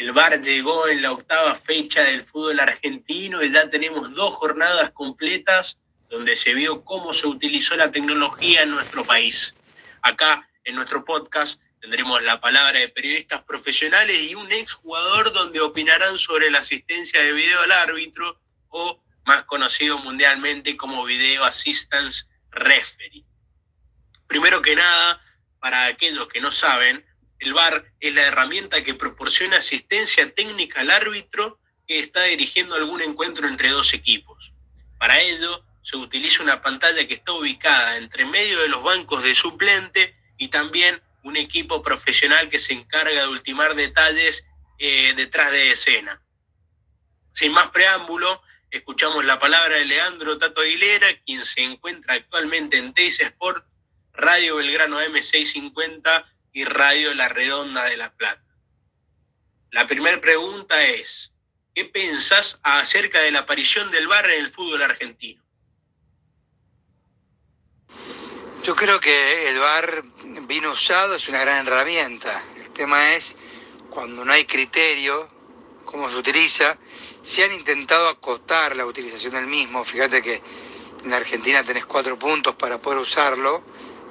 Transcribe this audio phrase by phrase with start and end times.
[0.00, 4.92] El VAR llegó en la octava fecha del fútbol argentino y ya tenemos dos jornadas
[4.92, 5.76] completas
[6.08, 9.54] donde se vio cómo se utilizó la tecnología en nuestro país.
[10.00, 16.16] Acá, en nuestro podcast, tendremos la palabra de periodistas profesionales y un exjugador donde opinarán
[16.16, 23.26] sobre la asistencia de video al árbitro o más conocido mundialmente como Video Assistance Referee.
[24.26, 25.22] Primero que nada,
[25.60, 27.04] para aquellos que no saben,
[27.40, 31.58] el VAR es la herramienta que proporciona asistencia técnica al árbitro
[31.88, 34.52] que está dirigiendo algún encuentro entre dos equipos.
[34.98, 39.34] Para ello, se utiliza una pantalla que está ubicada entre medio de los bancos de
[39.34, 44.44] suplente y también un equipo profesional que se encarga de ultimar detalles
[44.78, 46.22] eh, detrás de escena.
[47.32, 52.92] Sin más preámbulo, escuchamos la palabra de Leandro Tato Aguilera, quien se encuentra actualmente en
[52.92, 53.64] Teis Sport,
[54.12, 58.42] Radio Belgrano M650 y Radio La Redonda de La Plata.
[59.70, 61.32] La primera pregunta es,
[61.74, 65.42] ¿qué pensás acerca de la aparición del bar en el fútbol argentino?
[68.64, 70.02] Yo creo que el bar
[70.42, 72.42] vino usado es una gran herramienta.
[72.56, 73.36] El tema es
[73.88, 75.30] cuando no hay criterio,
[75.84, 76.76] cómo se utiliza.
[77.22, 79.84] Se han intentado acotar la utilización del mismo.
[79.84, 80.42] Fíjate que
[81.04, 83.62] en Argentina tenés cuatro puntos para poder usarlo,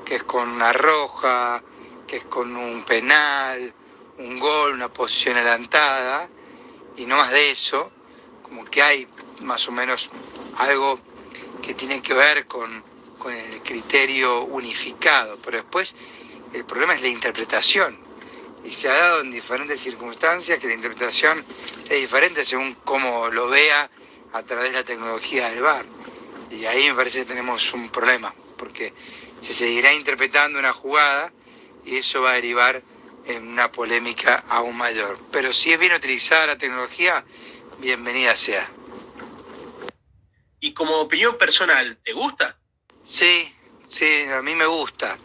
[0.06, 1.62] que es con una roja,
[2.10, 3.74] que es con un penal,
[4.18, 6.30] un gol, una posición adelantada,
[6.98, 7.92] y no más de eso,
[8.42, 9.08] como que hay
[9.42, 10.10] más o menos
[10.58, 11.00] algo
[11.62, 12.84] que tiene que ver con
[13.20, 15.96] con el criterio unificado, pero después
[16.54, 18.00] el problema es la interpretación.
[18.64, 21.46] Y se ha dado en diferentes circunstancias que la interpretación
[21.90, 23.90] es diferente según cómo lo vea
[24.34, 25.86] a través de la tecnología del VAR.
[26.50, 28.94] Y ahí me parece que tenemos un problema, porque
[29.40, 31.32] se seguirá interpretando una jugada
[31.86, 32.84] y eso va a derivar
[33.26, 35.20] en una polémica aún mayor.
[35.32, 37.24] Pero si es bien utilizada la tecnología,
[37.80, 38.70] bienvenida sea.
[40.60, 42.58] Y como opinión personal, ¿te gusta?
[43.04, 43.54] Sí,
[43.88, 45.18] sí, a mí me gusta.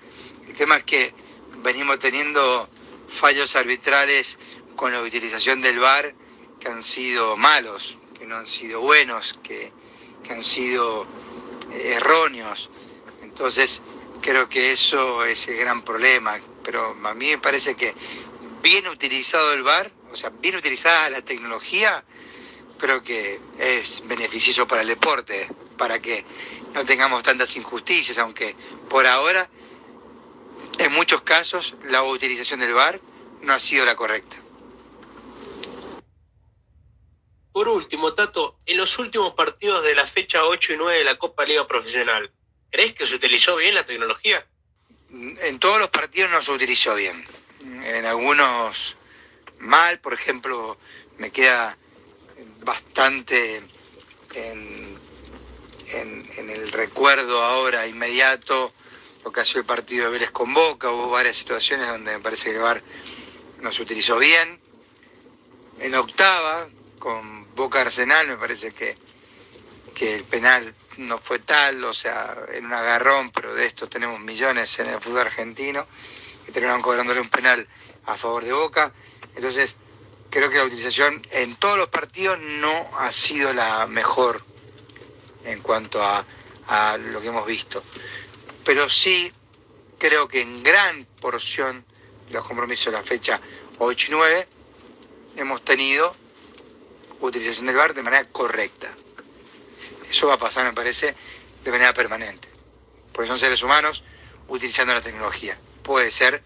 [0.46, 1.14] El tema es que
[1.62, 2.68] venimos teniendo
[3.08, 4.38] fallos arbitrales
[4.76, 6.14] con la utilización del VAR
[6.60, 9.72] que han sido malos, que no han sido buenos, que,
[10.30, 11.06] han sido
[11.72, 12.70] eh, erróneos.
[13.22, 13.82] Entonces,
[14.20, 16.40] creo que eso es el gran problema.
[16.62, 17.94] Pero a mí me parece que
[18.62, 22.04] bien utilizado el VAR, o sea, bien utilizada la tecnología,
[22.78, 26.24] creo que es beneficioso para el deporte, para que
[26.72, 28.56] no tengamos tantas injusticias, aunque
[28.88, 29.48] por ahora,
[30.78, 33.00] en muchos casos, la utilización del VAR
[33.42, 34.36] no ha sido la correcta.
[37.52, 41.16] Por último, Tato, en los últimos partidos de la fecha 8 y 9 de la
[41.16, 42.32] Copa Liga Profesional,
[42.74, 44.44] ¿crees que se utilizó bien la tecnología?
[45.08, 47.24] En todos los partidos no se utilizó bien.
[47.60, 48.96] En algunos
[49.60, 50.76] mal, por ejemplo,
[51.16, 51.78] me queda
[52.64, 53.62] bastante
[54.34, 54.98] en
[56.36, 58.72] el recuerdo ahora inmediato
[59.22, 62.22] lo que ha sido el partido de Vélez con Boca, hubo varias situaciones donde me
[62.24, 62.82] parece que VAR
[63.60, 64.60] no se utilizó bien.
[65.78, 66.68] En octava,
[66.98, 68.96] con Boca Arsenal, me parece que,
[69.94, 74.20] que el penal no fue tal, o sea, en un agarrón, pero de esto tenemos
[74.20, 75.86] millones en el fútbol argentino,
[76.44, 77.66] que terminaron cobrándole un penal
[78.06, 78.92] a favor de Boca.
[79.34, 79.76] Entonces,
[80.30, 84.44] creo que la utilización en todos los partidos no ha sido la mejor
[85.44, 86.24] en cuanto a,
[86.98, 87.82] lo que hemos visto.
[88.64, 89.30] Pero sí
[89.98, 91.84] creo que en gran porción
[92.26, 93.40] de los compromisos de la fecha
[93.78, 94.48] 8 y 9
[95.36, 96.16] hemos tenido
[97.20, 98.94] utilización del VAR de manera correcta.
[100.14, 101.12] Eso va a pasar, me parece,
[101.64, 102.46] de manera permanente.
[103.12, 104.04] Porque son seres humanos
[104.46, 105.58] utilizando la tecnología.
[105.82, 106.40] Puede ser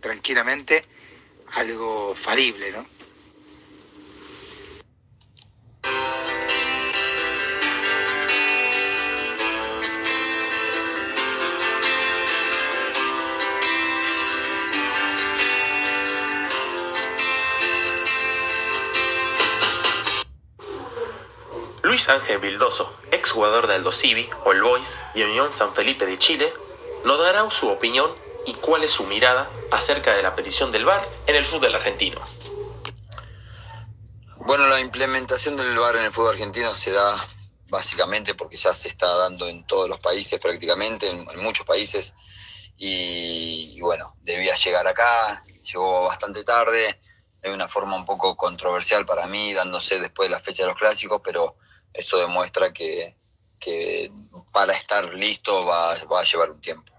[0.00, 0.84] tranquilamente
[1.54, 2.86] algo falible, ¿no?
[21.94, 26.52] Luis Ángel Vildoso, exjugador de Aldo Civi, All Boys y Unión San Felipe de Chile,
[27.04, 28.12] nos dará su opinión
[28.46, 32.20] y cuál es su mirada acerca de la petición del VAR en el fútbol argentino.
[34.38, 37.14] Bueno, la implementación del VAR en el fútbol argentino se da
[37.68, 42.12] básicamente porque ya se está dando en todos los países prácticamente, en, muchos países,
[42.76, 47.00] y, bueno, debía llegar acá, llegó bastante tarde,
[47.40, 50.76] de una forma un poco controversial para mí, dándose después de la fecha de los
[50.76, 51.56] clásicos, pero
[51.94, 53.16] eso demuestra que,
[54.52, 56.92] para estar listo va, a llevar un tiempo.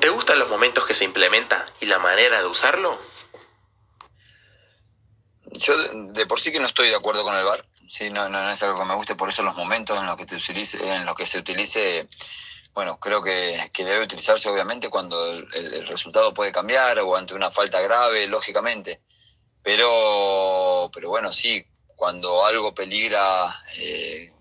[0.00, 2.98] ¿Te gustan los momentos que se implementa y la manera de usarlo?
[5.54, 5.76] yo
[6.12, 7.64] de por sí que no estoy de acuerdo con el VAR.
[7.88, 10.24] Sí, no, no, es algo que me guste, por eso los momentos en los que,
[10.24, 12.08] te utilice, en los que se utilice,
[12.72, 17.82] bueno, creo que, debe utilizarse obviamente cuando el, resultado puede cambiar o ante una falta
[17.82, 19.02] grave, lógicamente.
[19.62, 21.66] Pero, pero bueno, sí,
[22.02, 24.32] cuando algo peligra eh,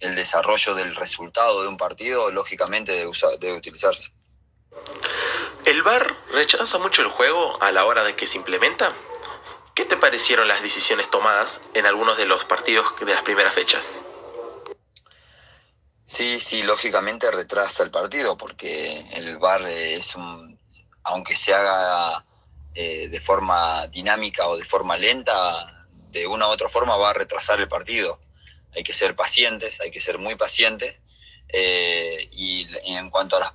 [0.00, 3.10] el desarrollo del resultado de un partido, lógicamente debe,
[3.40, 4.12] debe utilizarse.
[5.64, 8.94] ¿El VAR rechaza mucho el juego a la hora de que se implementa?
[9.74, 14.02] ¿Qué te parecieron las decisiones tomadas en algunos de los partidos de las primeras fechas?
[16.02, 20.60] Sí, sí, lógicamente retrasa el partido porque el VAR es un,
[21.04, 22.26] aunque se haga
[22.74, 25.79] eh, de forma dinámica o de forma lenta,
[26.10, 28.20] de una u otra forma va a retrasar el partido.
[28.76, 31.02] Hay que ser pacientes, hay que ser muy pacientes.
[31.48, 33.52] Eh, y en cuanto a las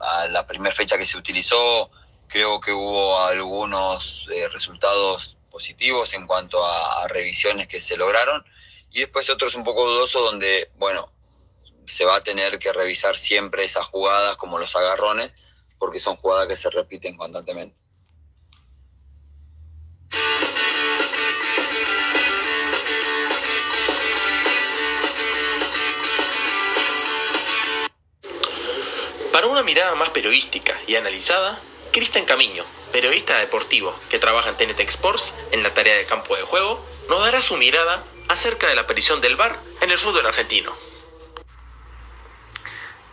[0.00, 1.90] a la primera fecha que se utilizó,
[2.28, 8.44] creo que hubo algunos eh, resultados positivos en cuanto a, revisiones que se lograron
[8.90, 11.10] y después otros un poco dudosos donde, bueno,
[11.86, 15.34] se va a tener que revisar siempre esas jugadas como los agarrones
[15.78, 17.80] porque son jugadas que se repiten constantemente.
[29.38, 31.60] Para una mirada más periodística y analizada,
[31.92, 36.42] Cristian Camiño, periodista deportivo que trabaja en TNT Sports en la tarea de campo de
[36.42, 40.74] juego, nos dará su mirada acerca de la aparición del VAR en el fútbol argentino.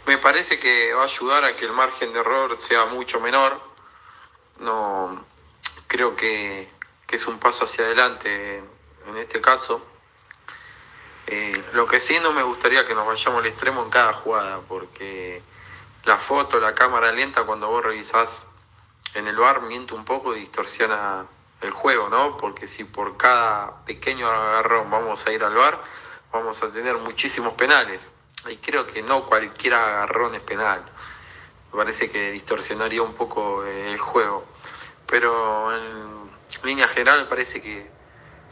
[0.07, 3.62] Me parece que va a ayudar a que el margen de error sea mucho menor.
[4.57, 5.24] No
[5.86, 6.68] creo que,
[7.07, 8.63] es un paso hacia adelante
[9.06, 9.86] en, este caso.
[11.28, 14.62] Eh, lo que sí no me gustaría que nos vayamos al extremo en cada jugada,
[14.62, 15.44] porque
[16.06, 18.46] la foto, la cámara lenta, cuando vos revisás
[19.16, 21.25] en el bar, miente un poco y distorsiona
[21.62, 22.38] el juego, ¿no?
[22.38, 25.81] Porque si por cada pequeño agarrón vamos a ir al bar,
[26.31, 28.12] vamos a tener muchísimos penales.
[28.48, 30.84] Y creo que no cualquier agarrón es penal.
[31.72, 34.46] Me parece que distorsionaría un poco el juego.
[35.07, 36.30] Pero en
[36.63, 37.90] línea general parece que,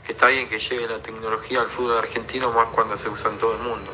[0.06, 3.38] que está bien que llegue la tecnología al fútbol argentino más cuando se usa en
[3.38, 3.92] todo el mundo.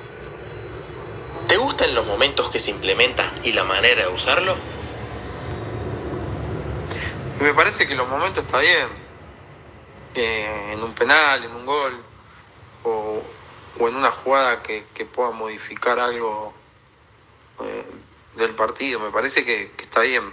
[1.49, 4.55] ¿Te gustan los momentos que se implementa y la manera de usarlo?
[7.41, 8.87] Me parece que los momentos está bien.
[10.13, 12.03] en un penal, en un gol,
[12.83, 13.23] o,
[13.79, 16.53] en una jugada que, pueda modificar algo
[17.61, 17.85] eh,
[18.35, 18.99] del partido.
[18.99, 20.31] Me parece que, que, está bien.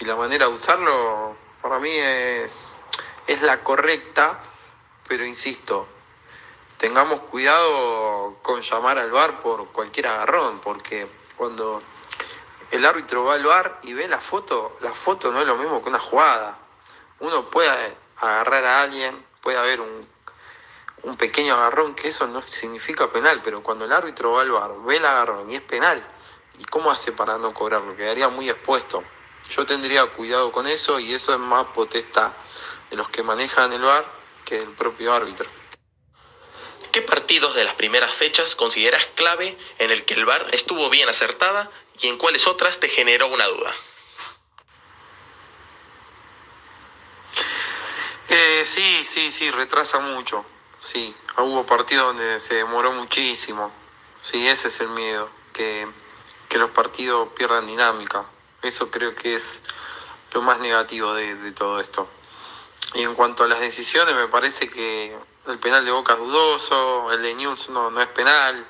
[0.00, 2.74] Y la manera de usarlo, para mí es,
[3.26, 4.38] es la correcta,
[5.06, 5.86] pero insisto,
[6.78, 11.82] tengamos cuidado con llamar al bar por cualquier agarrón, porque cuando
[12.70, 15.82] el árbitro va al bar y ve la foto, la foto no es lo mismo
[15.82, 16.58] que una jugada.
[17.20, 20.08] Uno puede agarrar a alguien, puede haber un,
[21.02, 24.70] un pequeño agarrón, que eso no significa penal, pero cuando el árbitro va al bar,
[24.84, 26.06] ve el agarrón y es penal,
[26.58, 27.96] ¿y cómo hace para no cobrarlo?
[27.96, 29.02] Quedaría muy expuesto.
[29.50, 32.32] Yo tendría cuidado con eso y eso es más potestad
[32.90, 34.04] de los que manejan el bar
[34.44, 35.57] que del propio árbitro.
[36.92, 41.08] ¿Qué partidos de las primeras fechas consideras clave en el que el VAR estuvo bien
[41.08, 41.70] acertada
[42.00, 43.72] y en cuáles otras te generó una duda?
[48.28, 50.44] Eh, sí, sí, sí, retrasa mucho.
[50.80, 53.72] Sí, hubo partidos donde se demoró muchísimo.
[54.22, 55.86] Sí, ese es el miedo, que,
[56.50, 58.24] los partidos pierdan dinámica.
[58.62, 59.60] Eso creo que es
[60.32, 62.08] lo más negativo de todo esto.
[62.94, 65.14] Y en cuanto a las decisiones, me parece que
[65.48, 68.64] el penal de Boca es dudoso, el de News no, no es penal.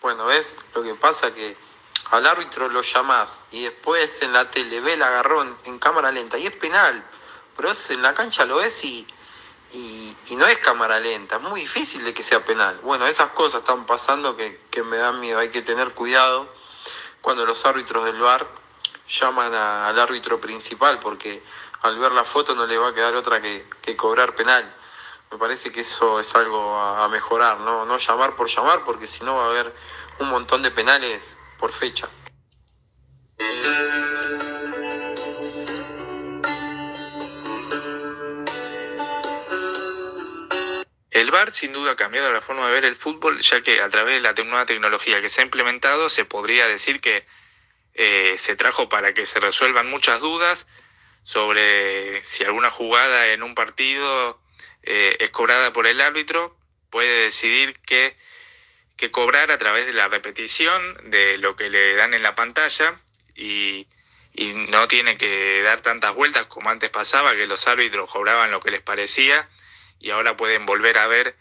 [0.00, 0.56] Bueno, ¿ves?
[0.74, 1.56] Lo que pasa que
[2.10, 6.38] al árbitro lo llamás y después en la tele ve el agarrón en cámara lenta
[6.38, 7.02] y es penal.
[7.56, 9.06] Pero en la cancha lo ves y,
[9.72, 12.78] y, no es cámara lenta, es muy difícil de que sea penal.
[12.82, 16.48] Bueno, esas cosas están pasando que, me dan miedo, hay que tener cuidado
[17.20, 18.46] cuando los árbitros del VAR
[19.08, 21.42] llaman al árbitro principal porque
[21.82, 24.74] al ver la foto no le va a quedar otra que, que cobrar penal.
[25.32, 27.86] Me parece que eso es algo a, mejorar, ¿no?
[27.86, 29.74] no llamar por llamar, porque si no va a haber
[30.18, 32.06] un montón de penales por fecha.
[41.10, 43.88] El VAR sin duda ha cambiado la forma de ver el fútbol, ya que a
[43.88, 47.24] través de la nueva tecnología que se ha implementado se podría decir que
[47.94, 50.66] eh, se trajo para que se resuelvan muchas dudas
[51.22, 54.41] sobre si alguna jugada en un partido
[54.82, 56.56] eh, es cobrada por el árbitro,
[56.90, 58.16] puede decidir que,
[59.10, 63.00] cobrar a través de la repetición de lo que le dan en la pantalla
[63.34, 63.88] y,
[64.68, 68.70] no tiene que dar tantas vueltas como antes pasaba, que los árbitros cobraban lo que
[68.70, 69.48] les parecía
[69.98, 71.36] y ahora pueden volver a ver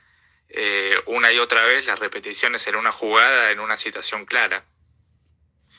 [0.49, 4.65] eh, una y otra vez las repeticiones en una jugada, en una situación clara.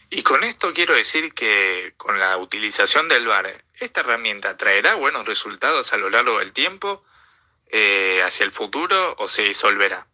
[0.09, 5.27] Y con esto quiero decir que con la utilización del VAR, esta herramienta traerá buenos
[5.27, 7.03] resultados a lo largo del tiempo,
[7.73, 10.07] eh, hacia el futuro o se disolverá.